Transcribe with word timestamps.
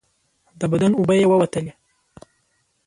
د 0.59 0.61
بدن 0.71 0.91
اوبه 0.95 1.13
یې 1.19 1.25
ووتلې. 1.29 1.73